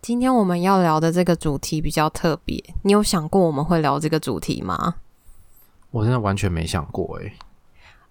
[0.00, 4.94] 今天我们要聊的这个主题比较特别，你有想过我们会聊这个主题吗？
[5.90, 7.34] 我真的完全没想过哎。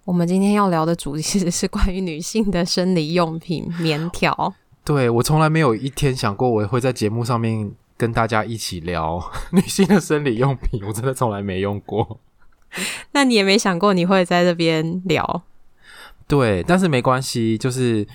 [0.04, 4.54] 我们今天要聊的主题其实是关于女性的生理用品——棉条。
[4.84, 12.20] 对，我从来没有一天想过我会在节目上面跟大家一起聊 女性的生理用品，我真的从来没用过。
[13.12, 15.42] 那你也没想过你会在这边聊？
[16.26, 18.06] 对，但是没关系，就是。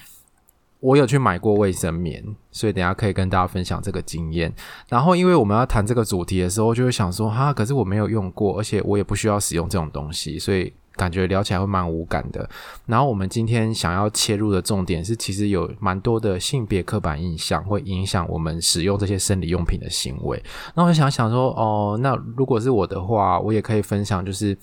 [0.83, 4.53] 我有去买过卫生棉，所以等下可以跟大家分享这个经验。
[4.89, 12.49] 然后，因为我们要谈这个主题的时候，就会想说，哈，可是我没有用过，而且我也不需要使用这种东西，所以感觉聊起来会蛮无感的。
[12.85, 20.43] 然后，我们今天想要切入的重点是，其实有蛮多的性别刻板印象会影响我们使用这些生理用品的行为。
[20.75, 24.57] 那我就想想说，哦，那如果是我的话，我也可以分享，就是。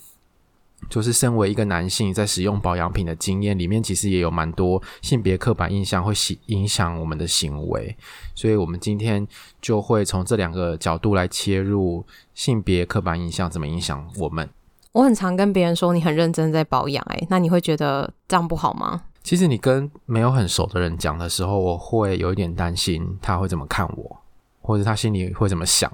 [0.91, 6.13] 就是身为一个男性，在使用保养品的经验里面，其实也有蛮多性别刻板印象会
[6.47, 7.95] 影响我们的行为，
[8.35, 9.25] 所以我们今天
[9.61, 14.47] 就会从这两个角度来切入性别刻板印象怎么影响我们。
[14.91, 19.03] 我很常跟别人说你很认真在保养，诶，那你会觉得这样不好吗？
[19.23, 24.17] 其实你跟没有很熟的人讲的时候，我会有一点担心他会怎么看我，
[24.59, 25.89] 或者他心里会怎么想。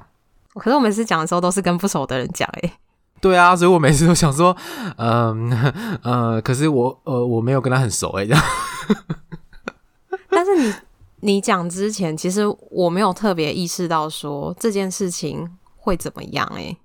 [0.56, 2.72] 可是我每次讲的时候都是跟不熟的人讲，诶。
[3.20, 4.56] 对啊，所以我每次都想说，
[4.98, 5.52] 嗯
[6.04, 8.44] 呃，可是我呃我没有跟他很熟诶，这样。
[10.30, 10.74] 但是你
[11.22, 16.78] 你讲之前，其实我没有特别意识到说这件事情会怎么样诶。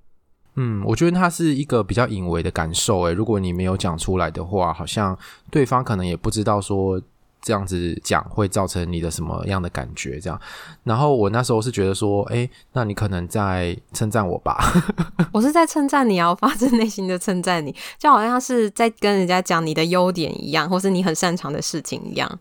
[0.56, 5.18] 嗯，我觉得它是一个比较隐微的感受诶，如果你没有讲出来的话，好像
[5.50, 7.00] 对方可能也不知道说。
[7.42, 10.20] 这样子讲会造成你的什么样的感觉？
[10.20, 10.40] 这样，
[10.84, 14.56] 然后我那时候是觉得说，哎，那你可能在称赞我吧？
[15.32, 22.38] 我是在称赞你啊，我发自内心的称赞你，就好像是在跟人家讲你的优点一样，或是你很擅长的事情一样。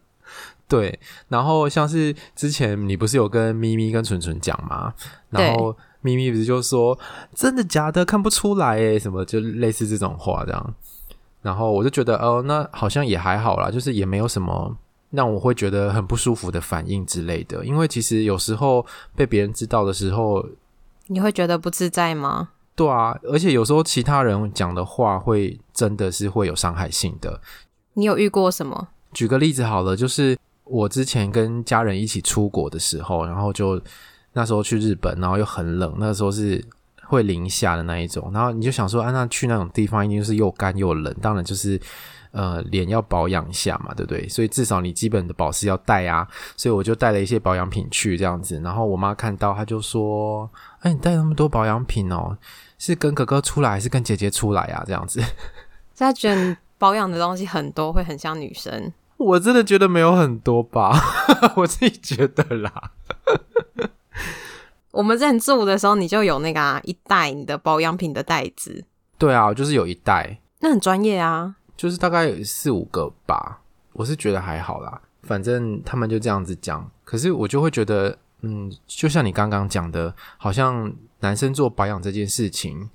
[0.67, 4.93] 对，然后像是之前你不是有跟咪咪跟纯纯讲吗？
[5.31, 6.97] 然后咪咪不是就说
[7.33, 10.73] 真的假的看不出来诶，什么就类似这种话这样，
[11.41, 14.77] 然后我就觉得哦，那好像也还好啦，就是也没有什么。
[15.11, 18.85] 让我会觉得很不舒服的反应之类的，因为其实有时候
[19.15, 20.45] 被别人知道的时候，
[21.07, 22.49] 你会觉得不自在吗？
[22.75, 27.41] 对啊，而且有时候其他人讲的话会真的是会有伤害性的。
[27.95, 28.87] 你有遇过什么？
[29.11, 33.79] 举个例子好了，就是我之前跟家人一起出国的时候，然后就
[34.31, 36.63] 那时候去日本，然后又很冷，那时候是
[37.03, 41.77] 会零下的那一种，然后你就想说，啊，那去那种地方一定是又干又冷，当然就是。
[42.31, 44.27] 呃，脸要保养一下嘛，对不对？
[44.29, 46.27] 所以至少你基本的保湿要带啊。
[46.55, 48.59] 所以我就带了一些保养品去这样子。
[48.63, 50.49] 然后我妈看到，她就说
[50.81, 52.37] ：“哎，你带那么多保养品哦，
[52.77, 55.21] 是跟哥哥出来还是跟姐姐出来啊？”这样子。
[55.97, 58.91] 她觉得保养的东西很多，会很像女生。
[59.17, 60.99] 我真的觉得没有很多吧，
[61.55, 62.91] 我自己觉得啦。
[64.91, 68.83] 我们在住的时候，你就有那个啊，一袋你的保养品的袋子。
[69.17, 70.39] 对啊，就是有一袋。
[70.59, 71.55] 那很专业啊。
[71.81, 73.59] 就是大概有四五个吧，
[73.93, 75.01] 我是觉得还好啦。
[75.23, 82.87] 反正他们就这样子讲，可是我就会觉得，嗯，就像你刚刚讲的，好像男生做保养这件事情，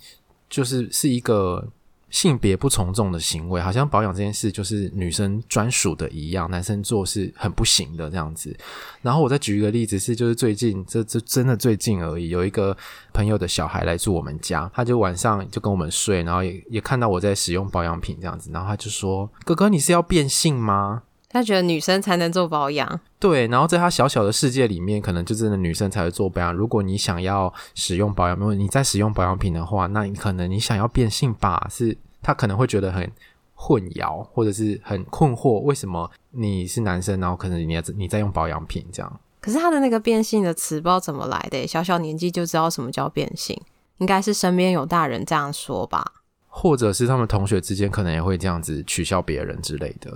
[0.48, 1.66] 就是是一个。
[2.16, 8.56] 性别不从众的行为，好像保养这件事就是女生专属的一样，男生做是很不行的这样子。
[9.02, 12.74] 然后我再举一个例子，是就是最近这这真的最近而已，有一个
[13.12, 23.46] 朋友的小孩来住我们家，他就晚上就跟我们睡，然后也也看到我在使用保养品这样子，然后他就说：“哥哥，你是要变性吗？”他觉得女生才能做保养，对。
[23.48, 26.54] 然后在他小小的世界里面，可能就真的女生才会做保养。
[26.54, 31.66] 如果你想要使用保养，如果你在使用保养品的话，那你可能你想要变性吧？
[31.70, 31.98] 是。
[32.26, 33.08] 他可能会觉得很
[33.54, 39.20] 混淆，或者是很困惑，为什么你是男生，然后可能你你在用保养品这样？
[39.40, 43.56] 可是他的那个变性的词不知道怎么来的，小小年纪就知道什么叫变性，
[43.98, 46.04] 应该是身边有大人这样说吧？
[46.48, 50.12] 或者是他们同学之间可能也会这样子取笑别人之类的。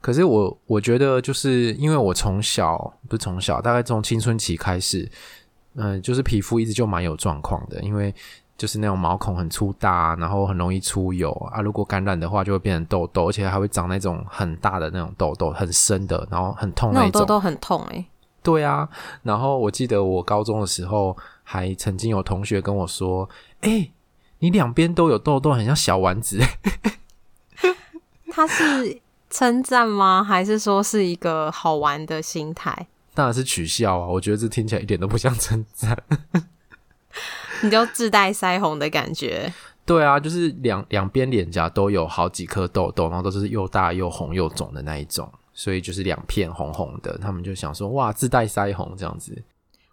[0.00, 5.08] 可是我我觉得，就是因为我从小不是从小，大概从青春期开始，
[5.76, 8.12] 嗯、呃，就是皮肤一直就蛮有状况的，因为。
[8.56, 11.60] 就是那种毛孔很粗大，然后很容易出油啊。
[11.60, 17.06] 如果感染的话，就会变成痘痘，而且还会长那种很大的那种痘痘，很深的，然后很痛那种。
[17.06, 18.06] 那种痘痘很痛诶、欸。
[18.42, 18.88] 对啊，
[19.22, 23.28] 然后我记得我高中的时候，还曾经有同学跟我说
[23.62, 23.92] ：“哎、欸，
[24.38, 26.38] 你两边都有痘痘，很像小丸子。
[28.30, 29.00] ”他是
[29.30, 30.22] 称赞吗？
[30.22, 32.86] 还是说是一个好玩的心态？
[33.14, 34.06] 当然是取笑啊！
[34.06, 35.96] 我觉得这听起来一点都不像称赞。
[37.64, 39.52] 你就自带腮红的感觉。
[39.84, 45.30] 对啊，就是两两边脸颊都有好几颗痘痘，然后都是又大又红又肿的那一种。
[45.52, 49.40] 所以就是两片红红的，他们就想说哇，自带腮红这样子。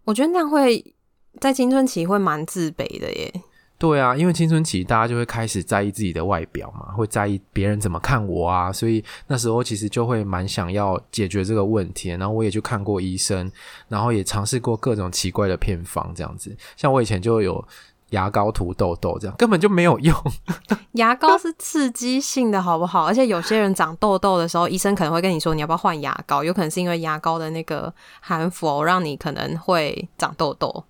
[0.03, 0.93] 我觉得那样会
[1.39, 3.33] 在青春期会蛮自卑的耶。
[3.81, 12.09] 对啊，因为青春期大家就会开始在意自己的外表嘛，会在意别人怎么看我啊，所以那时候其实就会蛮想要解决这个问题。
[12.09, 13.51] 然后我也去看过医生，
[13.87, 16.55] 然后也尝试过各种奇怪的偏方这样子。
[16.77, 17.65] 像我以前就有。
[18.11, 20.13] 牙膏涂痘痘，这样根本就没有用。
[20.99, 23.05] 牙膏是刺激性的，好不好？
[23.05, 26.43] 而且有些人长痘痘的时候，医生可能会跟你说，你要不要换牙膏？
[26.43, 30.83] 有可能是因为牙膏的那个含氟让你可能会长痘痘。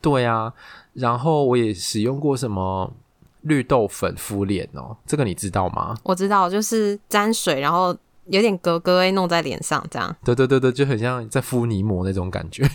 [0.00, 0.52] 对啊，
[0.94, 2.92] 然后我也使用过什么
[3.42, 5.96] 绿豆粉敷脸哦，这个你知道吗？
[6.02, 10.14] 我知道，就是沾水，然后有点格格诶弄在脸上，这样。
[10.24, 12.68] 对对对对，就很像在敷泥膜那种感觉。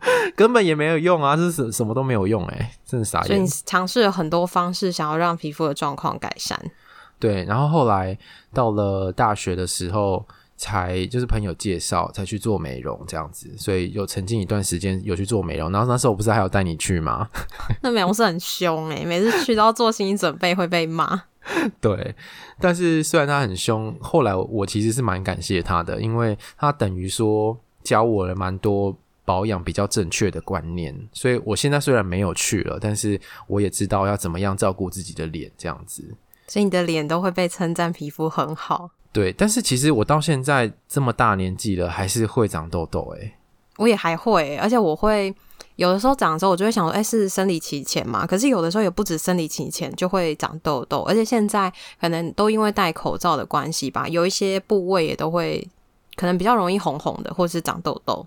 [0.36, 1.34] 根本也没有用啊！
[1.34, 3.26] 这是什么都没有用哎、欸，真的傻眼。
[3.26, 6.56] 所以你尝试了很多方式，想要让皮肤的状况改善。
[7.18, 8.16] 对，然后后来
[8.54, 10.24] 到了大学的时候，
[10.58, 15.72] 才就是朋友介绍才去做美容这样子，所以有曾经一段时间有去做美容。
[15.72, 17.26] 然后那时候我不是还有带你去吗？
[17.80, 21.22] 那美容师很凶哎、欸，每次去都要做心理准备会被骂。
[21.80, 22.14] 对，
[22.60, 28.94] 但是虽然他很凶，后来我其实是蛮感谢他的，因为他等于说教我了蛮多。
[29.28, 36.02] 保养比较正确的观念，所以我现在虽然没有去了，但是我也知道要怎么样照顾自己的脸，这样子。
[36.46, 38.90] 所以你的脸都会被称赞皮肤很好。
[39.12, 43.00] 对，但是其实我到现在这么大年纪了，还是会长痘痘。
[43.18, 43.34] 诶，
[43.76, 45.34] 我也还会，而且我会
[45.76, 48.26] 有的时候长的时候，我就会想说，哎，是生理期前嘛？
[48.26, 55.66] 可是有的时候也不止生理期前就会长痘痘，而且现在可能都因为戴口罩的关系吧，有一些部位也都会
[56.14, 58.26] 可能比较容易红红的，或是长痘痘。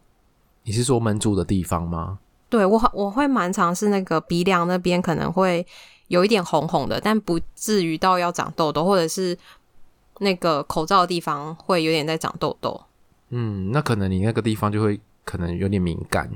[0.64, 2.20] 你是说闷住的地方吗？
[2.50, 5.66] 对，我我会蛮常是那个鼻梁那边可能会
[6.08, 9.38] 有一点红红的，但不至于到要长痘痘，或者是
[10.22, 12.82] 那个口罩的地方会有点在长痘痘。
[13.30, 16.30] 嗯，那可能你那个地方就会可能有点敏感，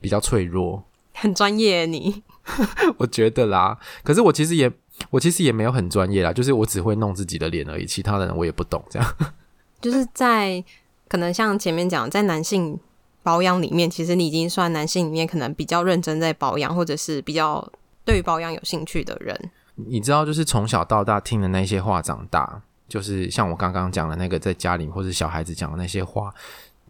[0.00, 0.82] 比较脆弱。
[1.14, 2.22] 很专业你，
[2.98, 3.78] 我觉得啦。
[4.02, 4.70] 可是我其实也
[5.10, 8.82] 我其实也没有很专业啦，就是我只会弄自己的脸而已，其他的人我也不懂。
[8.90, 9.14] 这样
[9.80, 10.64] 就是在
[11.08, 12.78] 可能像前面讲，在男性。
[13.20, 17.70] 保养里面，其实你已经算男性里面可能比较认真在保养，或者是比较
[18.02, 19.38] 对于保养有兴趣的人。
[19.74, 26.34] 你知道，就是从小到大听的那些话长大，就是像我刚刚讲的那个，在家里或者小孩子讲的那些话，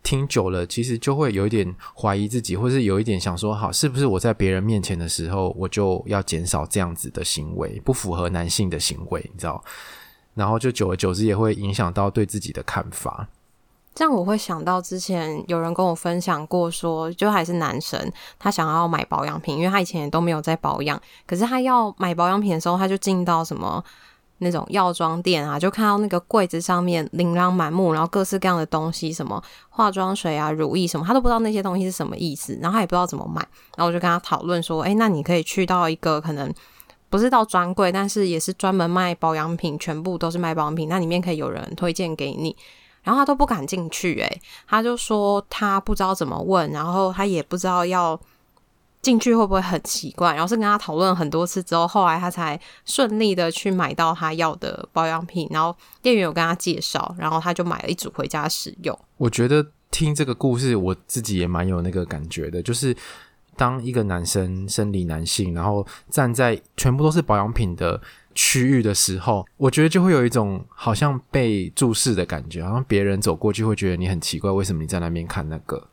[0.03, 9.63] 听久了，其实就会有一点怀疑自己，或是有一点想说，好，是不是我在别人面前的时候，我就要减少这样子的行为，不符合男性的行为，你知道？
[10.35, 13.29] 然后就久而久之，也会影响到对自己的看法。
[13.93, 23.85] 这样我会想到之前有人跟我分享过，说就还是男生，他想要买保养品，因为他以前也都没有在保养，可是他要买保养品的时候，他就进到什么
[24.39, 33.41] 那种药妆店啊，就看到那个柜子上面琳琅满目，然后各式各样的东西，什么化妆水啊、乳液什么，他都不知道那些东西是什么意思，然后他也不知道怎么买，
[33.77, 36.53] 然后我就跟他讨论说，诶，那你可以去到一个可能
[37.11, 42.57] 不是到专柜，但是也是专门卖保养品，全部都是卖保养品，那里面可以有人推荐给你。
[43.05, 48.21] 然后他都不敢进去，诶，他就说他不知道怎么问，然后他也不知道要
[49.01, 50.33] 进去会不会很奇怪。
[50.33, 55.49] 然后是跟他讨论很多次之后，后来他才顺利的去买到他要的保养品。
[55.51, 58.99] 然后店员有跟他介绍，然后他就买了一组回家使用。
[59.17, 62.97] 我觉得听这个故事，我自己也蛮有那个感觉的，就是
[63.57, 68.01] 当一个男生生理男性，然后站在全部都是保养品的
[68.35, 75.89] 区域的时候，我觉得就会有一种好像被注视的感觉，好像别人走过去会觉得你很奇怪，为什么你在那边看那个？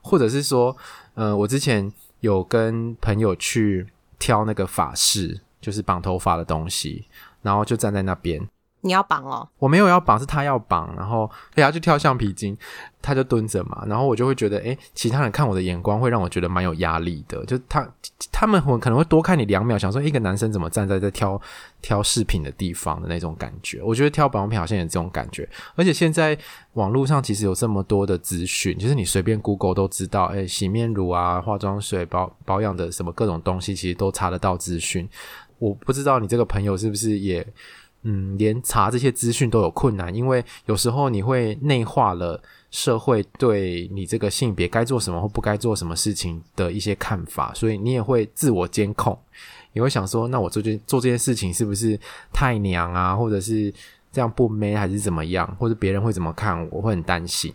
[0.00, 0.76] 或者是说，
[1.14, 3.86] 呃，我之前有跟朋友去
[4.18, 7.06] 挑那个法式，就是绑头发的东西，
[7.42, 8.48] 然后就站在那边。
[8.82, 9.48] 你要绑哦？
[9.58, 12.56] 我没有要绑，是他要绑，然后他要去挑橡皮筋，
[13.02, 17.84] 他就蹲着嘛，然后我就会觉得，诶，其他人看我的眼光会让我觉得蛮有压力的，就他
[18.30, 21.40] 他们会可能会多看你两秒，想说一个男生怎么站在在挑
[21.82, 23.82] 挑饰品的地方的那种感觉。
[23.82, 26.38] 我觉得挑保养品好像也这种感觉，而且现在
[26.74, 35.08] 网络上其实有这么多的资讯，就是你随便 Google 都知道，诶，洗面乳啊、化妆水、保保养的什么各种东西，其实都查得到资讯。
[35.58, 37.44] 我不知道你这个朋友是不是也。
[38.02, 42.40] 嗯，连查这些资讯都有困难，因为有时候你会内化了
[42.70, 49.18] 社会对你这个性别该做什么或不该做什么事情的一些看法，所以你也会自我监控，
[49.72, 51.98] 你会想说，那我做这做这件事情是不是
[52.32, 53.72] 太娘啊，或者是
[54.12, 57.52] 这样不 man 还是怎么样，或者别人会怎么看我，我会很担心。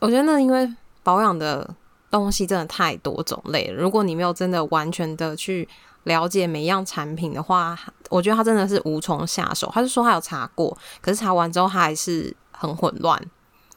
[0.00, 0.68] 我觉得那因为
[1.02, 1.74] 保养的
[2.10, 5.68] 东西真的太多种类了，如果你没有真的完全的去
[6.04, 7.78] 了解每一样产品的话，
[8.10, 9.70] 我觉得他真的是无从下手。
[9.72, 13.20] 他是说他有查过，可是查完之后他还是很混乱。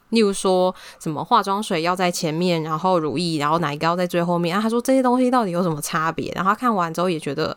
[0.09, 4.61] 例如说什么化妆水要在前面，然后乳液，然后奶膏在最后面啊？
[4.61, 6.31] 他说这些东西到底有什么差别？
[6.33, 7.55] 然后他看完之后也觉得，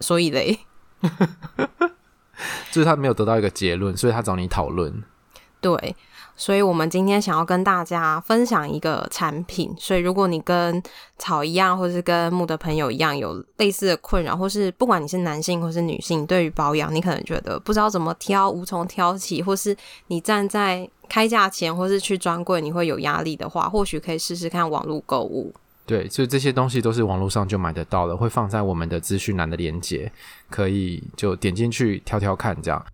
[0.00, 0.58] 所以嘞，
[2.70, 5.02] 就是他没有得到一个结论，所以他找你讨论。
[5.60, 5.96] 对。
[6.38, 9.74] 所以，我们今天想要跟大家分享一个产品。
[9.76, 10.80] 所以，如果你跟
[11.18, 19.76] 草一样，或是跟木的朋友一样，有类似的困扰，或是不管你是男性或是女性，对于保养，你可能觉得不知道怎么挑，无从挑起，或是
[20.06, 25.52] 你站在开价前，或是去专柜，你会有压力的话，或许可以试试看网络购物。
[25.84, 30.12] 对，所以这些东西都是网络上就买得到的，会放在我们的资讯栏的链接，
[30.48, 32.84] 可以就点进去挑挑看，这样。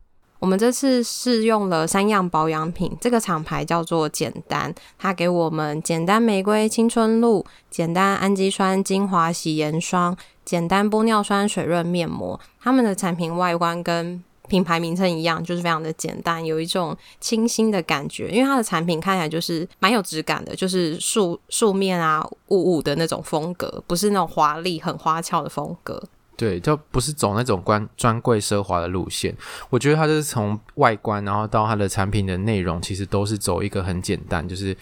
[0.45, 12.39] 我们这次试用了三样保养品，这个厂牌叫做简单，它给我们简单玫瑰青春露、简单氨基酸精华洗颜霜、简单玻尿酸水润面膜。
[12.61, 18.29] 它们的产品外观跟品牌名称一样，就是非常的简单，有一种清新的感觉。
[18.29, 26.03] 因为它的产品看起来就是蛮有质感的，就是素素面啊雾雾的那种风格，不是那种华丽很花俏的风格。
[26.37, 29.35] 对，就不是走那种专专柜奢华的路线。
[29.71, 34.77] 我觉得它就是从外观，然后到它的产品的内容，其实都是走一个很简单，就是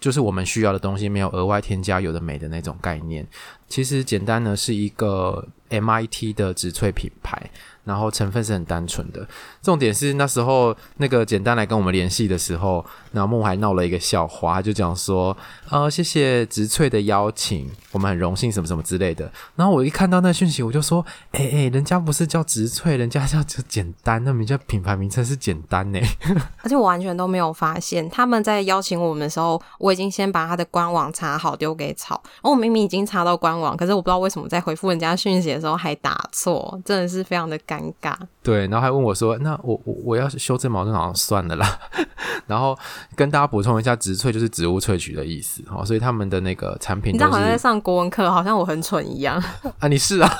[0.00, 3.26] 就是我们需要的东西，没有额外添加有的没的那种概念。
[3.68, 7.50] 其实简单呢是一个 MIT 的植萃品牌。
[7.88, 9.26] 然后成分是很单纯的，
[9.62, 15.34] 重点是那时候那个简单来跟我们联系的时候，然后木还闹了一个笑话，就讲说，
[15.70, 19.32] 呃，谢谢植萃的邀请，我们很荣幸什么什么之类的。
[19.56, 21.02] 然后我一看到那讯息，我就说，
[21.32, 25.98] 哎、哎、人家不是叫植萃，人家叫就简单，那名叫品牌名称是简单呢。
[26.62, 37.77] 而且我完全都没有发现，他们在邀请我们的时候，我已经先把他的官网查好丢给草，我明明已经查到官网，可是我不知道为什么在回复人家讯息的时候还打错，真的是非常的尴。
[37.78, 41.78] 尴尬，对，然后还问我说：“那我我我要修正矛盾，好像算了啦。
[42.46, 42.76] ”然后
[43.14, 49.42] 跟大家补充一下，植萃就是植物萃取的意思哦，所以他们的那个产品，你知道好像在上国文课，好像我很蠢一样
[49.78, 49.88] 啊！
[49.88, 50.30] 你是啊，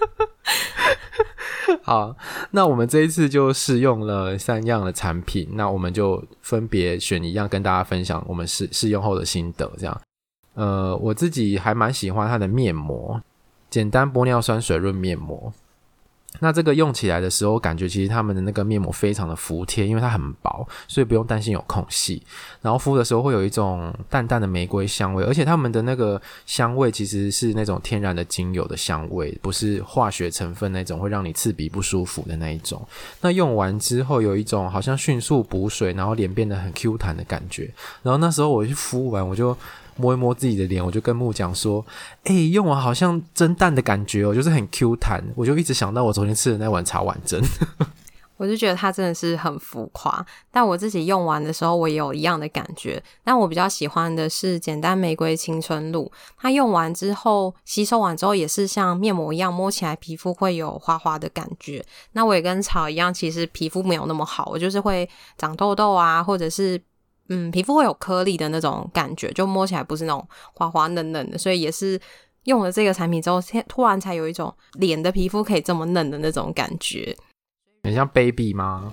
[1.82, 2.16] 好，
[2.52, 9.70] 那我们这一次就试用了三样的产品，那我们就分别选一样跟大家分享我们试试用后的心得。
[9.78, 10.00] 这样，
[10.54, 13.20] 呃，我自己还蛮喜欢它的面膜。
[13.68, 15.52] 简单玻尿酸水润面膜，
[16.38, 22.22] 那这个用起来的时候，感觉其实他们的那个面膜非常的服帖，因为它很薄，所以不用担心有空隙。
[22.62, 32.80] 然后敷的时候会有一种淡淡的玫瑰香味，而且他们的那个香味其实是那种天然的精油的香味，不是化学成分那种会让你刺鼻不舒服的那一种。
[33.20, 37.70] 那用完之后有一种好像迅速补水，然后脸变得很 Q 弹的感觉。
[38.02, 39.54] 然后那时候我一敷完，我就。
[40.00, 41.84] 摸一摸自己的脸，我就跟木讲说
[42.24, 47.40] ：“哎、用完好像蒸蛋的感觉哦，就是很 Q 弹。”我就一直想到我昨天吃的那碗茶碗蒸，
[48.38, 50.24] 我就觉得它真的是很浮夸。
[50.50, 53.02] 但我自己用完的时候，我也有一样的感觉。
[53.22, 61.84] 但我比较喜欢的是简单玫瑰青春露，它用完之后吸收完之后，也是像面膜一样，摸起来皮肤会有滑滑的感觉。
[62.12, 66.80] 那我也跟草一样，其实皮肤没有那么好，我就是会长痘痘啊，或者是。
[67.30, 71.98] 嗯，皮肤会有颗粒的那种感觉，就摸起来不是那种滑滑嫩嫩的，所以也是
[72.44, 77.16] 用了这个产品之后，突然才有一种脸的皮肤可以这么嫩的那种感觉。
[77.84, 78.92] 很像 baby 吗？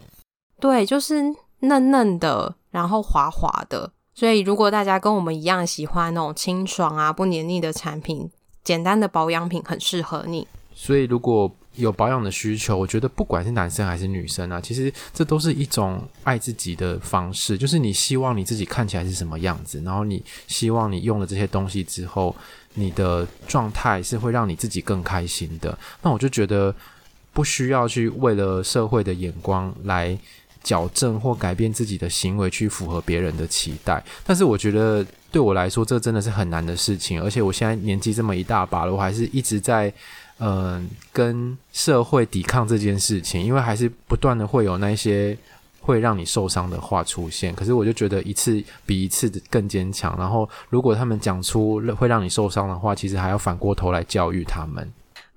[0.60, 1.22] 对，就是
[1.60, 3.92] 嫩嫩的，然后滑滑的。
[4.14, 8.30] 所以如果大家跟我们一样喜欢那种清爽啊、不黏腻的产品，
[8.64, 10.48] 简单的保养品很适合你。
[10.74, 17.58] 所以如果有保养的需求，我觉得不管是男生还是女生啊，其实这都是一种爱自己的方式。
[17.58, 22.36] 就是你希望你自己看起来是什么样子，然后你希望你用了这些东西之后，
[22.74, 25.78] 你的状态是会让你自己更开心的。
[26.02, 26.76] 那我就觉得
[27.32, 30.18] 不需要去为了社会的眼光来
[30.64, 34.04] 矫正或改变自己的行为去符合别人的期待。
[34.26, 37.22] 但是我觉得对我来说，这真的是很难的事情。
[37.22, 39.94] 而且我现在年纪这么一大把了，我还是一直在。
[40.40, 45.36] 嗯、跟社会抵抗这件事情，因为还是不断的会有那些
[45.82, 47.56] 会让你受伤的话出现。
[47.56, 50.16] 可是我就觉得一次比一次的更坚强。
[50.16, 54.88] 然后，如果他们讲出会让你受伤的话，其实还要反过头来教育他们。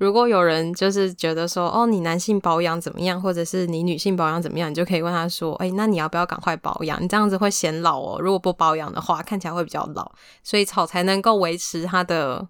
[0.00, 7.00] 如果有人就是觉得说，哦，你男性保养怎么样，或者是你女性保养怎么样，你就可以问他说，哎，那你要不要赶快保养？
[7.02, 8.18] 你这样子会显老哦。
[8.18, 10.10] 如果不保养的话，看起来会比较老，
[10.42, 12.48] 所以草才能够维持它的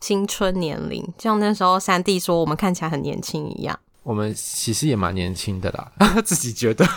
[0.00, 1.06] 青春年龄。
[1.18, 3.78] 像那时候三弟说，我们看起来很年轻一样。
[4.02, 5.92] 我们其实也蛮年轻的啦，
[6.24, 6.88] 自己觉得。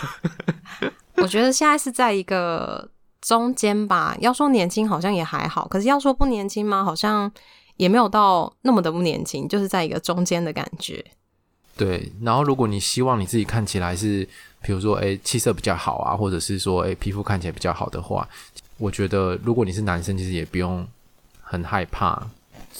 [1.16, 2.88] 我觉得现在是在一个
[3.20, 4.16] 中间吧。
[4.18, 6.82] 要说年轻，好像也还好；可是要说不年轻吗？
[6.82, 7.30] 好像。
[7.80, 11.02] 也没有到那么的不年轻，就是在一个中间的感觉。
[11.78, 14.28] 对，然后如果你希望你自己看起来是，
[14.60, 18.28] 比如说，诶，气色比较好啊，或者是说，诶，皮肤看起来比较好的话，
[18.76, 20.86] 我觉得如果你是男生，其实也不用
[21.40, 22.28] 很害怕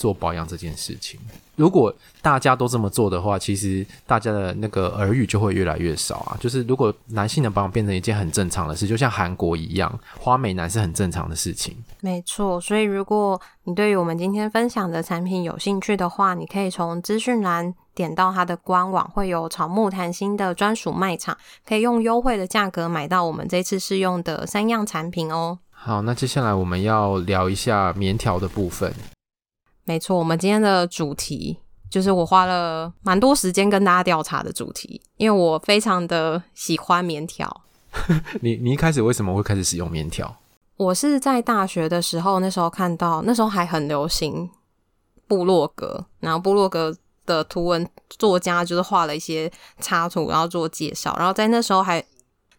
[0.00, 1.20] 做保养这件事情。
[1.56, 6.34] 如果大家都这么做的话，其实大家的那个耳语就会越来越少啊。
[6.40, 11.76] 就是如果男性的保养变成一件很正常的事，就像韩国一样，花美男是很正常的事情。
[12.00, 21.36] 没错，所以如果你对于我们今天分享的产品有兴趣的话，你可以从资讯栏点到它的官网，会有草木谈心的专属卖场，
[21.68, 25.58] 可以用优惠的价格买到我们这次试用的三样产品哦。
[25.72, 28.90] 好，那接下来我们要聊一下棉条的部分。
[29.84, 31.58] 没错，我们今天的主题
[31.90, 37.62] 就是我花了蛮多时间跟大家调查的主题，因为我非常的喜欢棉条。
[38.40, 40.36] 你你一开始为什么会开始使用棉条？
[40.76, 44.48] 我是在大学的时候，那时候看到那时候还很流行
[45.26, 46.96] 部落格，然后部落格
[47.26, 52.04] 的图文作家就是画了一些插图，然后做介绍，然后在那时候还。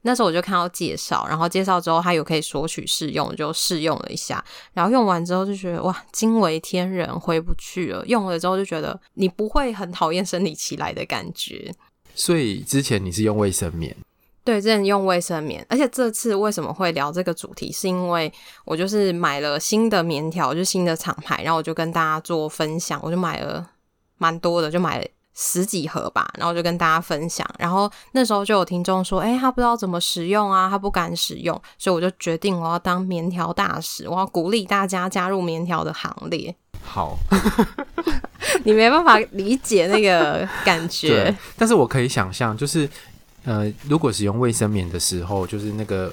[0.03, 4.43] 那时候我就看到介绍，然后介绍之后他有可以索取试用，就试用了一下，
[4.73, 8.05] 然后用完之后就觉得哇，惊为天人，回不去了。
[8.07, 11.73] 用了之后就觉得你不会很讨厌生理期来的感觉。
[12.15, 13.95] 所以之前你是用卫生棉？
[14.43, 18.33] 对，之前用卫生棉，而且这次为什么会聊这个主题，是因为
[18.65, 23.69] 我就是买了新的棉条，就是新的厂牌，然后我就跟大家做分享，我就买了
[24.17, 25.05] 蛮多的，就买了。
[25.33, 27.47] 十几盒吧，然后就跟大家分享。
[27.57, 36.55] 然后那时候就有听众说：“诶，他不知道怎么使用啊，他不敢使用。”所以我就决定我要当棉条大使，我要鼓励大家加入棉条的行列。
[36.83, 37.17] 好，
[38.65, 42.89] 你没办法理解那个感 觉，但是我可以想象，就是
[43.45, 46.11] 呃，如果使用卫生棉的时候，就是那个。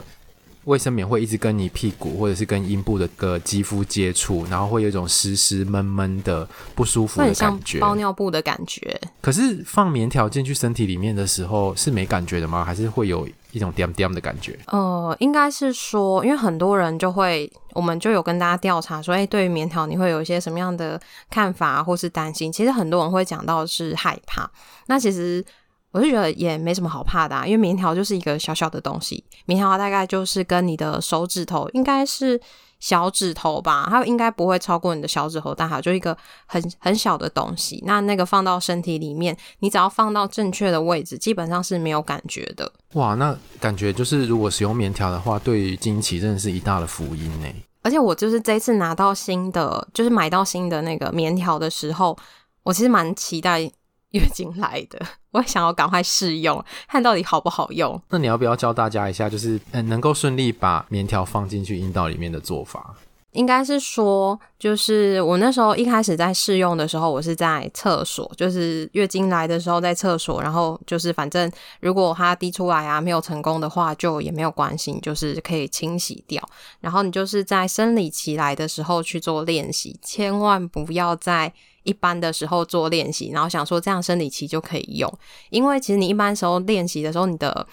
[0.69, 9.01] 卫生棉会一直跟你屁股或者是跟阴部的个肌肤接触，然后会有一种湿湿闷闷的不舒服的感觉，包尿布的感觉。
[9.23, 12.63] 可是放棉条进去身体里面的时候是没感觉的吗？
[12.63, 14.59] 还是会有一种点点的感觉？
[14.67, 21.01] 呃，应该是说，因为很多人就会，我们就有跟大家调查说，哎，对于棉条你会有一些什么样的
[21.31, 22.53] 看法或是担心？
[22.53, 24.51] 其实很多人会讲到是害怕。
[24.87, 25.43] 那其实。
[25.91, 32.39] 我就觉得也没什么好怕的啊，因为棉条就是一个小小的东西，棉条大概就是跟你的手指头应该是
[32.79, 37.83] 小指头吧，它应该不会超过你的小指头大小，就一个很很小的东西。
[37.87, 42.71] 那那个放到身体里面，你只要放到正确的位置，基本上是没有感觉的。
[42.93, 47.47] 哇，那感觉就是如果使用棉条的话，对于经期真的是一大的福音呢。
[47.81, 52.17] 而且我就是这一次拿到新的，就是买到新的那个棉条的时候，
[52.63, 53.71] 我其实蛮期待。
[54.11, 54.99] 月经来的，
[55.33, 58.01] 我想要赶快试用，看到底好不好用。
[58.09, 62.95] 那你要不要教大家一下，就是嗯，能够顺利把棉条放进去阴道里面的做法？
[63.33, 71.49] 应该是说，就是我那时候一开始在试用的时候，我是在厕所，就是月经来的时候在厕所，然后就是反正
[71.81, 76.43] 如果它滴出来啊没有成功的话，就也没有关系，就是可以清洗掉。
[76.81, 81.53] 然后你就是在生理期来的时候去做练习，千万不要在。
[81.89, 85.11] 一般的时候做练习，然后想说这样生理期就可以用，
[85.49, 87.67] 因为其实你一般时候练习的时候，你的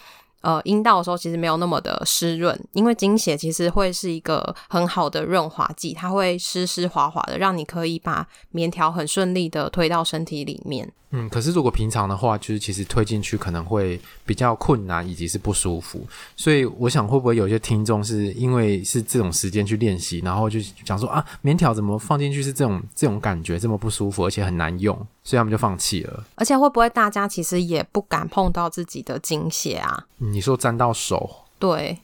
[0.45, 10.91] 呃阴道的时候其实没有那么的湿润，因为经血其实会是一个很好的润滑剂，它会湿湿滑滑的，让你可以把棉条很顺利的推到身体里面。
[11.12, 16.05] 嗯，可是如果平常的话，就是其实推进去可能会比较困难，以及是不舒服。
[16.36, 26.21] 所以我想，会不会有些听众是因为是这种时间去练习，然后就想说啊，棉条怎么放进去是这种这种感觉，这么不舒服，而且很难用，所以他们就放弃了。
[26.36, 30.03] 而且会不会大家其实也不敢碰到自己的经血啊？
[30.35, 31.45] 你说沾到手？
[31.57, 31.97] 对，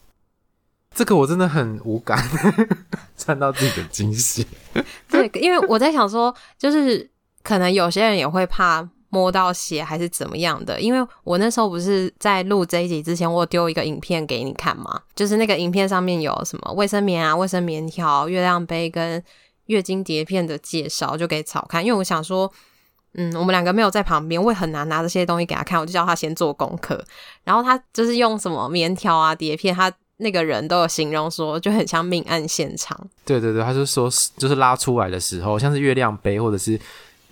[0.95, 2.17] 这个我真的很无感，
[3.15, 4.45] 沾到自己的经血。
[5.09, 7.11] 对，因为我在想说，就是
[7.43, 8.89] 可能有些人也会怕。
[9.13, 10.79] 摸到血还是怎么样的？
[10.79, 19.21] 因为我那时候不是在录这一集之前，我丢一个影片给你看嘛，就是那个影片上面有什么卫生棉啊、卫生棉条、月亮杯跟
[19.65, 21.85] 月经碟片的介绍，就给草看。
[21.85, 22.49] 因为我想说，
[23.13, 27.04] 嗯，我们两个没有在旁边，我也很难拿这些东西给他看，我就叫他先做功课。
[27.43, 33.00] 然后他就是用什么棉条啊、碟片，他那个人都有形容说，就很像命案现场。
[33.26, 36.80] 对对对，他就说，就是拉出来的时候，像是月亮杯或者是。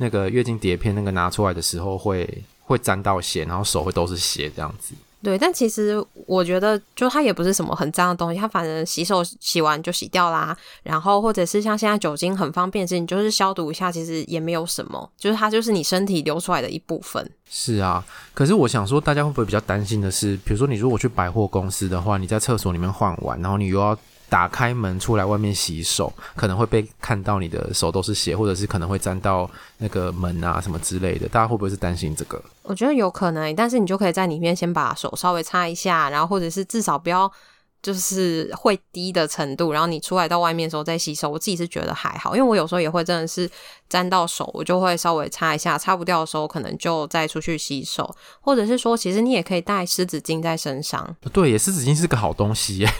[0.01, 2.25] 那个月经碟片那个拿出来的时候会
[2.61, 4.95] 会沾到血，然后手会都是血这样子。
[5.21, 10.57] 对，但其实我觉得，就它也不是什么很脏的东西，它反正洗手洗完就洗掉啦。
[10.83, 17.29] 然后或者是像现在酒精很方便，是你就是消毒一下，其实也没有什么，就是它就是你身体流出来的一部分。
[17.49, 23.97] 是啊，可是我想说，大家会不会比较担心的是，比如说你如果去百货公司的话，你在厕所里面换完，然后你又要。
[24.29, 31.27] 打开门出来外面洗手，可能会被看到你的手都是血，或者是可能会沾到那个门啊什么之类的。
[31.27, 32.41] 大家会不会是担心这个？
[32.63, 37.31] 我觉得有可能，但是你就可以在里面先把手稍微擦一下，然后或者是至少不要
[37.81, 41.29] 就是会滴的程度，然后你出来到外面的时候再洗手。
[41.29, 43.49] 我自己是觉得还好，因为我有时候也会真的是
[43.87, 51.15] 沾到手，我就会稍微擦一下，擦不掉的时候可能就再出去洗手，或者是说其实你也可以带湿纸巾在身上。
[51.33, 52.93] 对，也湿纸巾是个好东西耶。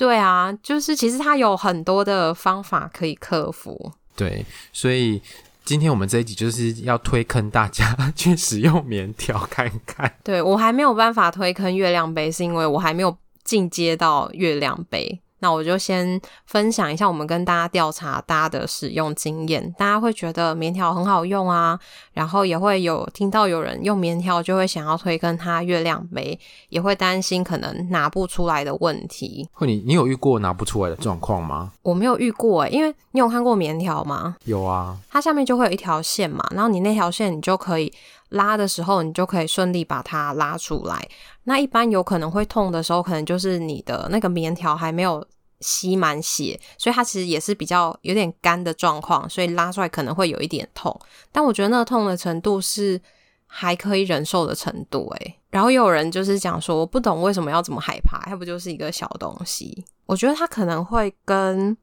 [0.00, 3.92] 对啊，就是其实它有很多的方法可以克服。
[4.16, 5.20] 对，所以
[5.62, 10.10] 今天我们这一集就是要推坑大家 去使用棉条看看。
[10.24, 15.20] 对，我还没有办法推坑月亮杯，是因为我还没有进阶到月亮杯。
[15.40, 21.78] 那我就先分享一下我们跟大家调查大家的使用经验，大家会觉得棉条很好用啊，
[22.12, 29.48] 然后也会有听到有人用棉条就会想要推跟他月亮杯，也会担心可能拿不出来的问题。
[29.52, 31.72] 会你你有遇过拿不出来的状况吗？
[31.82, 34.36] 我没有遇过诶，因为你有看过棉条吗？
[34.44, 37.92] 有啊，它下面就会有一条线嘛，然后你那条线你就可以
[38.30, 41.08] 拉的时候，你就可以顺利把它拉出来。
[41.44, 45.24] 那一般有可能会痛的时候，可能就是你的那个棉条还没有
[45.60, 50.98] 吸满血，所以它其实也是比较有点干的状况，所以拉出来可能会有一点痛。
[51.30, 53.00] 但我觉得那个痛的程度是
[53.46, 55.36] 还可以忍受的程度，诶。
[55.50, 59.84] 然后有人就是讲说，我不懂为什么要这么害怕，它不就是一个小东西？
[60.06, 61.76] 我觉得它可能会跟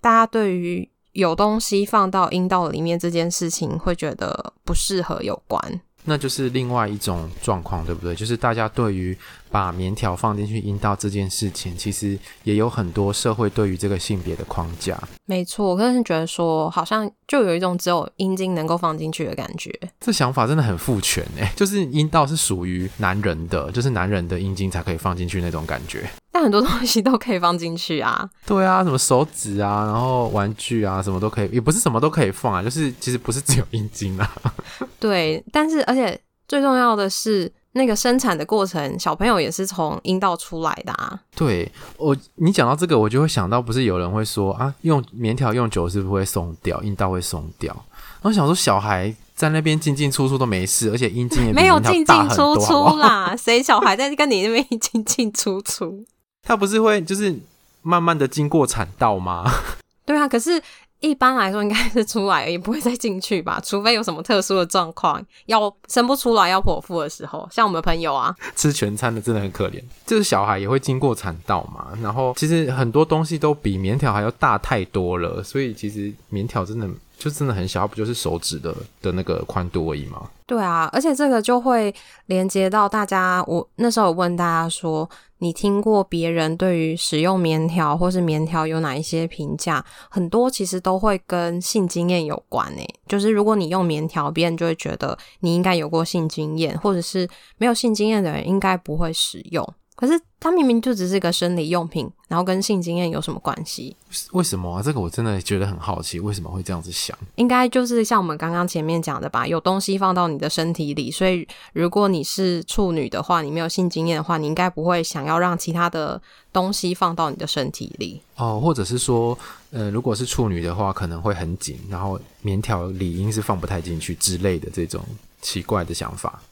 [0.00, 5.80] 大家对于有东西放到阴道里面这件事情会觉得不适合有关。
[6.04, 8.12] 那就是另外一种状况，对不对？
[8.12, 9.16] 就是大家对于
[9.52, 15.00] 把棉条放进去阴道这件事情，其实也有很多社会对于这个性别的框架。
[15.26, 19.72] 没错，我个人觉得说，好像就有一种只有阴茎能够放进去的感觉。
[20.00, 26.10] 这想法真的很父权诶，就是阴道是属于男人的，就是男人的阴茎才可以放进去那种感觉。
[26.42, 28.28] 但很多东西都可以放进去啊。
[28.44, 34.28] 对啊，什么手指啊，然后玩具啊，什么都可以，也不是什么都可以放啊，就是其实不是只有阴茎啊。
[34.98, 37.52] 对，但是而且最重要的是。
[37.74, 41.18] 那个生产的过程，小朋友也是从阴道出来的啊。
[41.34, 47.74] 对，我你讲到这个，我就会想到，不是有人会说啊，用棉条用久是不是会松掉，阴道会松掉？
[48.20, 53.34] 我想说，小孩在那边进进出出都没事，而且阴茎也没有进进出出啦。
[53.34, 56.04] 谁小孩在跟你那边进进出出？
[56.46, 57.38] 他不是会就是
[57.82, 59.50] 慢慢的经过产道吗？
[60.04, 60.62] 对啊，可是。
[61.04, 63.60] 一般来说应该是出来而已，不会再进去吧？
[63.64, 69.82] 除非有什么特殊的状况，要生不出来要剖腹的时候，像我们朋友啊，吃全餐的真的很可怜。
[70.06, 80.30] 就是小孩也会经过产道嘛，然后其实很多东西都比棉条还要大太多了，所以其实棉条真的就真的很小，不就是手指的的那个宽度而已吗？
[80.46, 81.92] 对啊，而且这个就会
[82.26, 85.10] 连接到大家，我那时候有问大家说。
[85.42, 89.84] 你听过别人对于使用棉条或是棉条有哪一些评价？
[90.08, 92.88] 很多其实都会跟性经验有关诶。
[93.08, 97.28] 就是如果你用棉条，别人就会觉得你应该有过性经验，或者是
[97.58, 99.68] 没有性经验的人应该不会使用。
[100.02, 103.96] 可是它明明就只是一个生理用品，然后跟性经验有什么关系？
[104.32, 104.82] 为什么啊？
[104.82, 107.16] 这个我真的觉得很好奇，为什么会这样子想？
[107.36, 116.20] 应该就是像我们刚刚前面讲的吧，有东西放到你的身体里，所以如果你是处女的话，你没有性经验的话，你应该不会想要让其他的
[116.52, 118.60] 东西放到你的身体里哦。
[118.60, 119.38] 或者是说，
[119.70, 125.00] 呃，如果是处女的话，可能会很紧，然后棉条理应是放不太进去之类的这种
[125.40, 126.42] 奇怪的想法。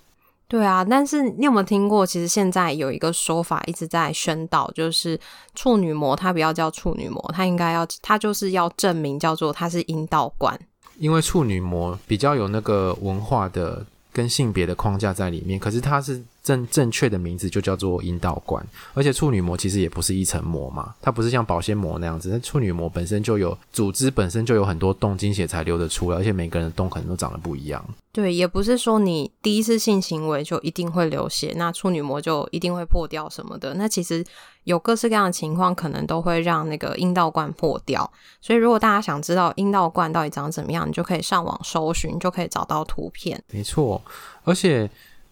[0.50, 2.04] 对啊，但是你有没有听过？
[2.04, 5.16] 其实现在有一个说法一直在宣导，就是
[5.54, 10.58] 处女膜它不要叫处女膜，它应该要，它就是要证明叫做它是阴道管。
[10.98, 16.20] 因为处女膜比较有那个文化的跟性别的框架在里面，可是它是。
[16.42, 27.85] 正正确的名字就叫做阴道管，而且处女膜其实也不是一层膜嘛，它不是像保鲜膜那样子，那处女膜本身就有组织，本身就有很多洞，经血才流得出来，而且每个人的洞可能都长得不一样。
[28.12, 33.74] 对，也不是说你第一次性行为就一定会流血，那处女膜就一定会破掉什么的。
[33.74, 34.24] 那其实
[34.64, 38.11] 有各式各样的情况，可能都会让那个阴道冠破掉。
[38.40, 43.40] 所以如果大家想知道阴道冠到底长怎么样，你就可以上网搜寻，就可以找到图片。
[43.53, 44.03] 没错，
[44.42, 44.90] 而且。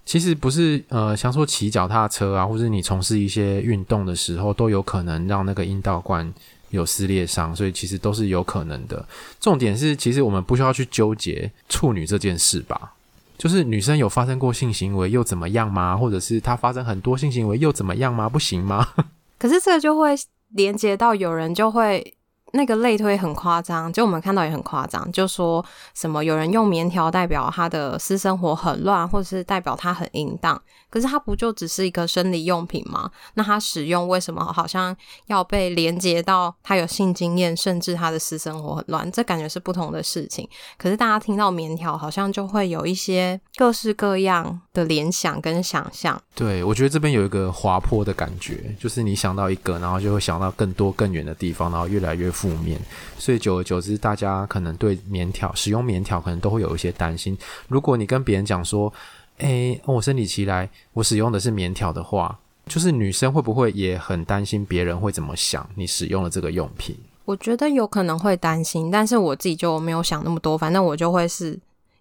[0.09, 6.33] 其实不是，呃，像说骑脚踏车啊，或者你从事一些运动的时候，都有可能让那个阴道管
[6.71, 9.07] 有撕裂伤，所以其实都是有可能的。
[9.38, 12.94] 重点是，其实我们不需要去纠结处女这件事吧？
[13.37, 15.94] 就是女生有发生过性行为又怎么样吗？
[15.94, 18.31] 或者是她发生很多性行为又怎么样吗？
[18.31, 18.88] 不行吗？
[19.38, 20.16] 可是这个就会
[20.55, 22.14] 连接到有人就会。
[22.53, 30.59] 那个类推很夸张，就我们看到也很夸张，就说什么有人用棉条代表他的私生活很乱，或者是代表他很淫荡，
[30.89, 33.11] 可是他不就只是一个生理用品吗？
[33.35, 39.13] 那他使用为什么好像要被连接到他有性经验，甚至他的私生活很乱？
[39.13, 40.49] 这感觉是不同的事情。
[40.79, 46.19] 可是大家听到棉条，好像就会有一些各式各样的联想跟想象。
[46.35, 52.33] 对，我觉得这边有一个滑坡的感觉，就是你想到一个，然后就会想到更多更远的地方，然后越来越。
[52.38, 52.79] 负面，
[53.18, 57.37] 所以久而久之，大家可能对棉条使用棉条可能都会有一些担心。
[57.66, 58.92] 如果你跟别人讲说
[59.38, 66.96] ：“诶，我生理期来，我使用的是棉条的话，就是女生会不会也很担心别人会怎么想你使用了这个用品？”
[67.27, 71.59] 我觉得有可能会担心，但是我自己就没有想那么多，反正我就会是。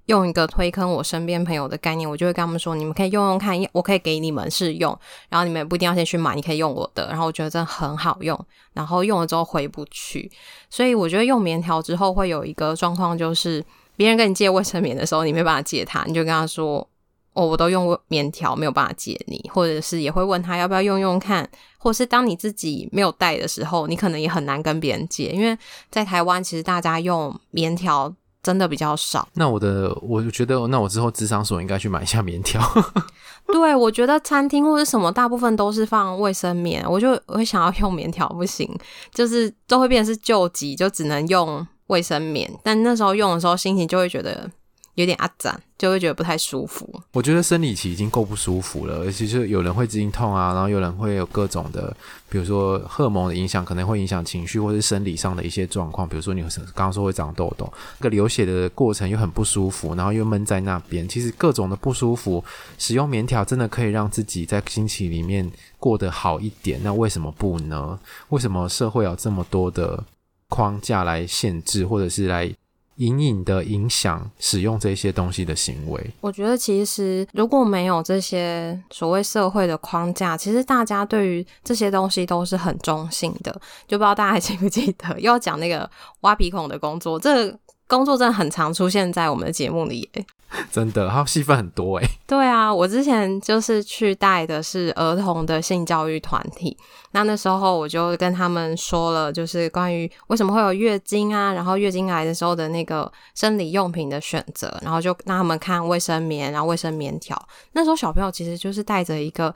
[0.08, 4.98] 用一个推坑我身边朋友的概念，我就会跟他们说：你们可以用用看，我可以给你们试用，
[5.30, 7.08] 然后你们也不一定要先去买，你可以用我的。
[7.10, 8.39] 然后我觉得真的很好用，
[8.74, 10.32] 然后用了之后回不去。
[10.70, 13.63] 所以我觉得用棉条之后会有一个状况，就是
[13.98, 16.88] 别人跟你借卫生棉的时候，你没办法借他，你就跟他说：
[17.34, 19.52] 哦，我都用棉条，没有办法借你。
[19.54, 25.58] 或者是也会问他要不要用用看，或是当你自己没有带的时候，你可能也很难跟别人借，因为
[25.91, 28.15] 在台湾其实大家用棉条。
[28.48, 29.28] 真的比较少。
[29.34, 32.62] 那我的，我觉得，那我之后智商所应该去买一下棉条。
[33.52, 38.74] 对，我觉得餐厅或者什么，大部分都是放卫生棉，我就我会想要用棉条，不行，
[39.14, 42.50] 就是都会变成是救急，就只能用卫生棉。
[42.64, 44.50] 但那时候用的时候，心情就会觉得。
[44.98, 46.90] 有点阿展，就会觉得不太舒服。
[47.14, 51.96] 我觉得生理期已经够不舒服了，而且就有人会经痛啊，然后有人会有各种的，
[52.28, 56.10] 比如说荷尔蒙的影响，可能会影响情绪或是生理上的一些状况。
[56.10, 62.44] 比如说你刚刚说会长痘痘，那个流血的过程又很不舒服，然后又闷在那边，其实各种的不舒服，
[62.80, 66.80] 使用棉条真的可以让自己在经期里面过得好一点。
[66.84, 68.00] 那为什么不呢？
[68.30, 70.04] 为什么社会有这么多的
[70.50, 72.52] 框架来限制，或者是来？
[72.98, 76.12] 隐隐的影响使用这些东西的行为。
[76.22, 83.52] 我觉得其实如果没有这些所谓社会的框架，其实大家对于这些东西都是很中性的。
[83.88, 85.90] 就不知道大家还记不记得， 要讲那个
[86.22, 87.52] 挖鼻孔的工作，这
[87.88, 90.26] 工作真的很常出现在我们的节目里耶。
[90.71, 92.08] 真的，他戏份很多诶。
[92.26, 96.76] 对啊，我之前就是去带的是儿童的性教育团体，
[97.12, 107.38] 那那时候我就跟他们说了，就是关于为什么会有月经啊，然后月经来的时候的那个生理用品的选择，然后就让他们看卫生棉，然后卫生棉条。
[107.73, 109.54] 那时候小朋友其实就是带着一个。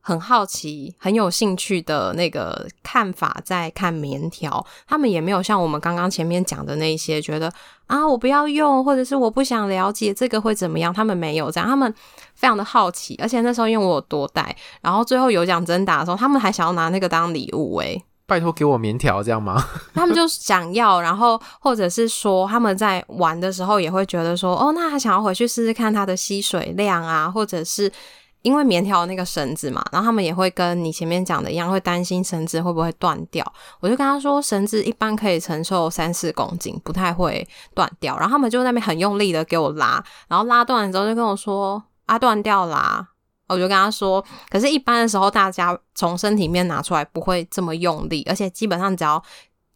[0.00, 7.52] 很好奇、很有兴趣的那个看法，在看棉条，他们也没有像我们刚刚前面讲的那些，觉得
[7.86, 11.92] 啊，我不要用，或者是我不想了解这个会怎么样，他们没有这样，他们
[12.34, 19.62] 非常的好奇，而且那时候因为我有多带，然后最后有奖征答的时候，他们还想要拿那个当礼物，诶，拜托给我棉条这样吗？
[19.92, 27.92] 他们就想要，然后或者是说他们在玩的时候也会觉得说，哦，那他想要回去试试看它的吸水量啊，或者是。
[28.42, 33.44] 因为棉条那个绳子嘛，然后他们也会跟你前面讲的一样，会担心绳子会不会断掉。
[33.80, 38.16] 我就跟他说，绳子一般可以承受三四公斤，不太会断掉。
[38.16, 43.08] 然后他们就在那边很用力的给我拉，然后拉断了之后就跟我说：“啊，断掉啦！”
[43.48, 49.22] 我就跟他说：“可是，一般的时候大家从身体面拿出来不会这么用力，而且基本上只要。”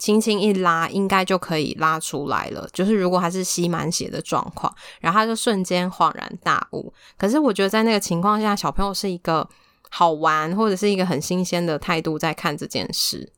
[0.03, 2.69] 轻轻一拉，应该就可以拉出来了。
[2.73, 6.93] 就是如果还是吸满血的状况，然后他就瞬间恍然大悟。
[7.17, 9.49] 可是我觉得在那个情况下，小朋友是一个
[9.91, 13.33] 好玩或者是一个很新鲜的态度在看这件事。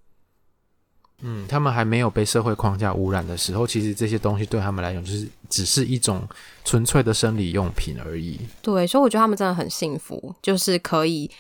[1.21, 6.27] 嗯，他们还没有被社会框架污染的时候，其实这些东西对他们来讲就是只是一种
[6.65, 8.41] 纯粹的生理用品而已。
[8.63, 11.31] 对，所以我觉得他们真的很幸福，就是可以。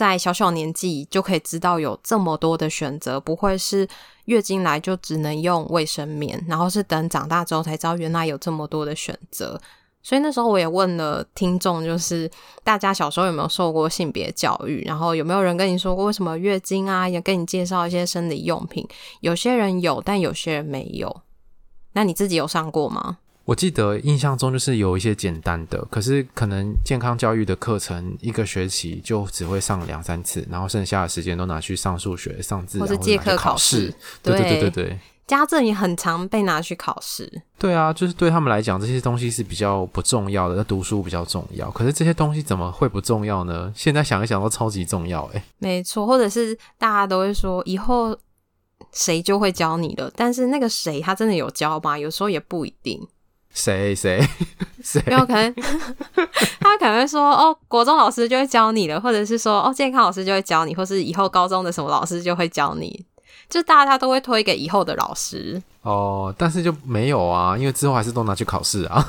[0.00, 3.86] 在小小年纪就可以知道有这么多的选择，不会是
[4.24, 9.60] 月经来就只能用卫生棉，然后是等长大之后才知道原来有这么多的选择。
[10.02, 12.30] 所以那时候我也问了听众，就是
[12.64, 18.88] 大家小时候有没有受过性别教育，然后有没有人跟你说过为什么月经啊，也跟你介绍一些生理用品。
[19.20, 21.14] 有些人有，但有些人没有。
[21.92, 23.18] 那你自己有上过吗？
[23.44, 33.92] 我记得印象中就是有一些简单的，可是可能健康教育的课程一个学期就只会上两三次，然后剩下的时间都拿去上数学、上自然或者借课考试。
[34.22, 37.42] 对对对对对，家政也很常被拿去考试。
[37.58, 41.68] 对啊，就是对他们来讲，这些东西是比较不重要的，那读书比较重要。
[41.70, 43.72] 可是这些东西怎么会不重要呢？
[43.74, 45.42] 现在想一想都超级重要诶。
[45.58, 48.16] 没错，或者是大家都会说以后。
[48.92, 50.10] 谁就会教你了。
[50.16, 51.96] 但是那个谁他真的有教吗？
[51.96, 52.98] 有时候也不一定。
[53.52, 54.20] 谁谁
[54.82, 55.02] 谁？
[55.06, 55.54] 没有可能，
[56.60, 63.04] 他可能会说哦，国中老师就会教你了，或者是说哦，健康老师就会教你，或是以后高中的什么老师就会教你。
[63.48, 69.04] 就大家都会推给以后的老师哦，但是就没有啊，因为之后还是都拿去考试啊。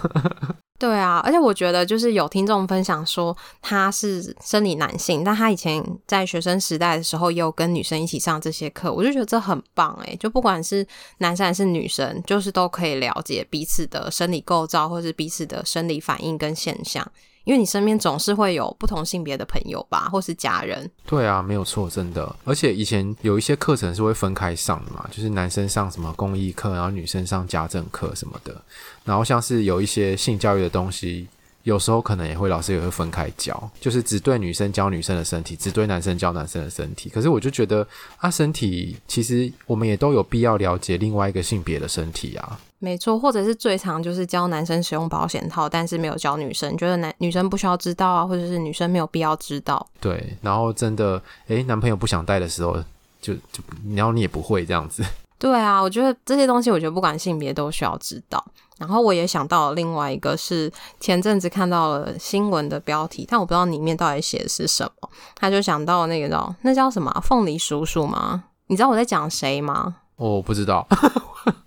[0.82, 10.84] 对啊，而且我觉得就是有听众分享说他是生理男性，但他以前在学生时代的时候也有跟女生一起上这些课，我就觉得这很棒诶，就不管是
[11.20, 17.08] 男生还是女生，就是都可以了解彼此的生理构造，或是彼此的生理反应跟现象。
[17.43, 20.89] 因为你身边总是会有不同性别的朋友吧，或是家人。
[21.06, 22.36] 对啊，没有错，真的。
[22.43, 28.62] 而且以前有一些课程是会分开上的嘛，就是男生上什么公益课，然后女生上家政课什么的。
[29.04, 31.27] 然后像是有一些性教育的东西。
[31.63, 37.08] 有时候可能也会老师也会分开教，就是只对女生教女生的身体，只对男生教男生的身体。
[37.08, 42.60] 可是我就觉得啊，身体其实我们也都有必要了解另外一个性别的身体啊。
[42.82, 49.86] 没错，或者是最常就是教男生使用保险套，但是没有教女生，觉得男女生不需要知道啊，或者是女生没有必要知道。
[50.00, 52.76] 对，然后真的诶，男朋友不想带的时候，
[53.22, 53.62] 就就
[53.96, 55.06] 然后你也不会这样子。
[55.38, 58.44] 对啊，我觉得这些东西，我觉得不管性别都需要知道。
[58.80, 65.10] 然后我也想到了另外一个，是前阵子看到了新闻的标题，但我不知道里面到底写的是什么。
[65.36, 68.46] 他就想到了那个叫那叫什么凤梨叔叔吗？
[68.67, 69.98] 你知道我在讲谁吗？
[70.15, 70.88] 我不知道，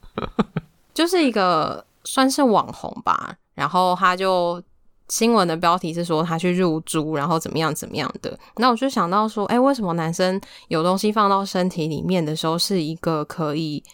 [0.95, 3.37] 就是一个算是网红吧。
[3.55, 4.63] 然后他就。
[5.11, 8.37] 新闻的标题是说他去入珠，然后怎么样怎么样的。
[8.57, 13.85] 那我就想到说，哎，为什么男生有东西放到身体里面的时候是一个可以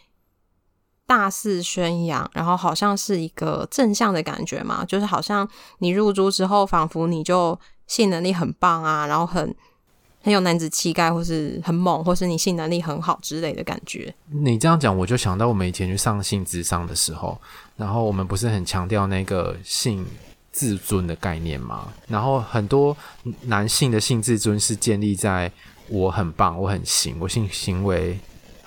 [1.06, 4.84] 大肆宣扬，然后好像是一个正向的感觉嘛？
[4.84, 5.46] 就是好像
[5.78, 7.58] 你入珠之后，仿佛你就
[7.88, 9.52] 性能力很棒啊，然后很
[10.22, 14.14] 很有男子气概，或是很猛，或是你性能力很好之类的感觉。
[14.28, 17.40] 你这样讲，我就想到我们以前去上性智商的时候，
[17.76, 20.06] 然后我们不是很强调那个性。
[20.52, 22.94] 自尊的概念吗，然后很多
[23.42, 25.50] 男性的性自尊是建立在
[25.88, 28.18] 我很棒，我很行，我性行为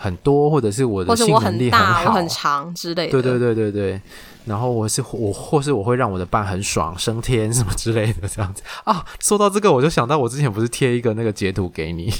[0.04, 3.12] 很多，或者是我的性能力很好，我很长之类的。
[3.14, 4.02] 对对对对对。
[4.44, 9.06] 然后我是我，或是我会让我的伴很爽，升天什么之类的这样子 啊。
[9.22, 12.14] 说到这个，我就想到我之前不是贴一个那个截图给你，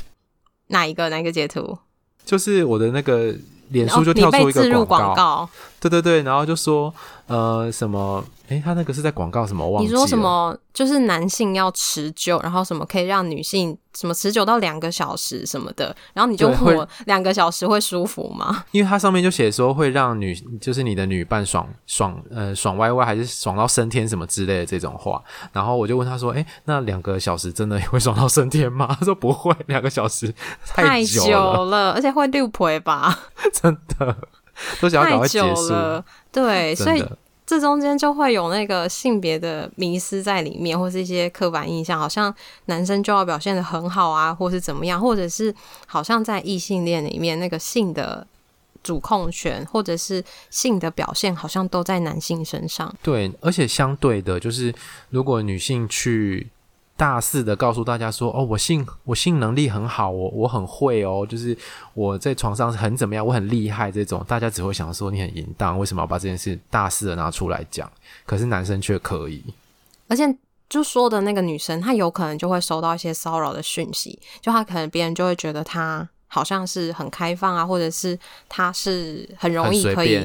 [0.68, 1.10] 哪一个？
[1.10, 1.78] 哪一个截图？
[2.24, 3.36] 就是我的那个
[3.72, 5.50] 脸书就跳出一个广告，广告
[5.90, 6.94] 对对对，然后就说
[7.28, 8.24] 呃什么。
[8.50, 9.66] 诶，他那个是在广告什么？
[9.66, 9.92] 我忘记了。
[9.92, 10.56] 你说什么？
[10.74, 18.66] 就是男性要持久，然后什么可以让女性什么持久到两个小时什么的，然后你就问我两个小时会舒服吗？
[18.72, 25.24] 因为它上面就写说会让女，就是你的女伴爽爽呃爽歪歪，还是爽到升天什么之类的这种话。
[25.54, 30.32] 然后我就问他说：“诶，那两个小时真的会爽到升天吗？” 他说：“不会，两个小时
[30.68, 33.18] 太久了，太久了，而且会六倍吧？
[33.54, 34.18] 真的
[34.82, 36.04] 都想要赶快结束了。
[36.32, 37.04] 对， 所以。”
[37.46, 42.34] 这中间就会有那个性别的迷失在里面，或是一些刻板印象，好像
[42.68, 45.54] 男生就要表现的很好啊，或是怎么样，或者是
[45.86, 48.26] 好像在异性恋里面，那个性的
[48.82, 52.92] 主控权或者是性的表现，好像都在男性身上。
[53.04, 54.74] 对，而且相对的，就是
[55.10, 56.48] 如果女性去。
[56.96, 61.58] 大肆的告诉大家说：“哦，我性我性能力很好，我我很会哦，就是
[61.94, 67.92] 我在床上很怎么样，我很厉害。”这种大家只会想说你很淫荡，为什么要把这件事大肆的拿出来讲？
[68.26, 69.44] 可是男生却可以，
[70.08, 70.24] 而且
[70.70, 80.20] 就说的那个女生，她有可能就会收到一些骚扰的讯息，就她可能别人就会觉得她好像是很开放啊，或者是她是很容易可以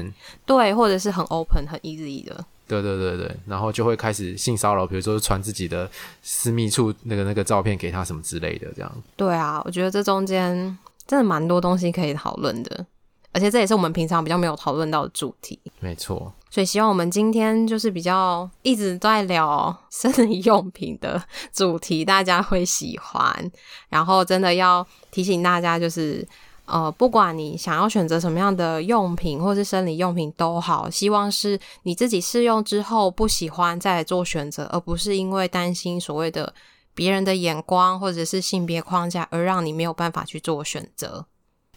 [0.45, 2.45] 对，或者是很 open 很 easy 的。
[2.69, 5.91] 对对对对，然后就会开始性骚扰，比如说传自己的
[6.23, 8.93] 私密处那个那个照片给他什么之类的，这样。
[9.17, 12.87] 对啊，我觉得这中间真的蛮多东西可以讨论的，
[13.33, 15.59] 而且这也是我们平常比较没有讨论到的主题。
[15.81, 21.21] 没错，所以希望我们今天就是比较一直在聊生理用品的
[21.53, 23.51] 主题，大家会喜欢。
[23.89, 26.27] 然后真的要提醒大家，就是。
[26.71, 36.53] 呃，不管你想要选择什么样的用品，或是生理用品都好，希望是你自己试用之后不喜欢再做选择，而不是因为担心所谓的
[36.95, 41.25] 别人的眼光或者是性别框架而让你没有办法去做选择。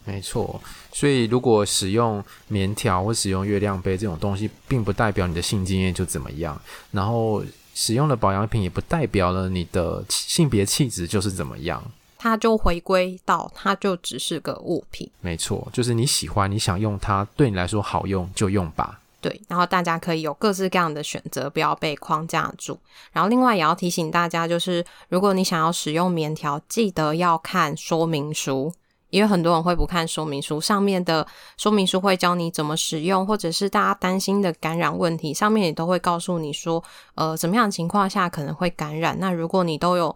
[0.03, 0.59] 没错，
[0.91, 6.59] 所以如果使用棉条或使用月亮杯这种东西，并不代表你的性经验就怎么样，
[6.89, 7.43] 然后
[7.76, 11.82] 使用的保养品也不代表了你的性别气质就是怎么样。
[12.24, 15.09] 它就回归到，它就只是个物品。
[15.22, 18.99] 没错，就是你喜欢，你想用它，对你来说好用就用吧。
[19.19, 22.80] 对，然后大家可以有各式各样的选择，不要被框架住。
[23.11, 28.72] 然后另外也要提醒大家，就是如果你想要使用棉条，记得要看说明书，
[29.09, 31.26] 因为很多人会不看说明书，上面的
[31.57, 36.84] 说明书会教你怎么使用，或者是大家担心的感染问题，上面也都会告诉你说，
[37.15, 39.17] 呃，怎么样的情况下可能会感染。
[39.19, 40.15] 那如果你都有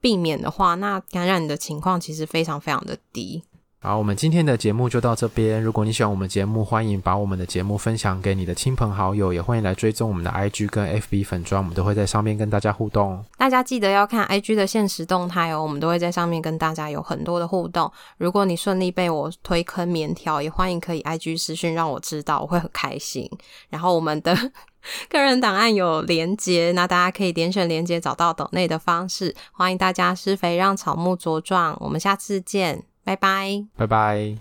[0.00, 3.42] 避免的话，那感染的情况其实非常非常的低。
[3.82, 5.62] 好，我们今天的节目就到这边。
[5.62, 13.24] 如果你喜欢我们节目，欢迎把我们的节目分享给你的亲朋好友，也欢迎来追踪我们的 IG 跟 FB 粉专，我们都会在上面跟大家互动。
[13.38, 17.90] 大家记得要看 IG 的限时动态哦，我们都会在上面跟大家有很多的互动。
[18.18, 23.26] 如果你顺利被我推坑免条，也欢迎可以 IG 私讯让我知道，我会很开心。
[23.70, 24.36] 然后我们的
[25.08, 29.34] 个人档案有连接，那大家可以点选连接找到抖内的方式。
[29.52, 32.84] 欢迎大家施肥让草木茁壮，我们下次见。
[33.02, 34.38] 拜拜，拜拜。